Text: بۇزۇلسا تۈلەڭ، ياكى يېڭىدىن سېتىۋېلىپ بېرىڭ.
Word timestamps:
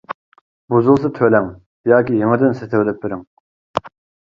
بۇزۇلسا 0.73 1.11
تۈلەڭ، 1.17 1.51
ياكى 1.93 2.17
يېڭىدىن 2.23 2.59
سېتىۋېلىپ 2.63 3.01
بېرىڭ. 3.07 3.25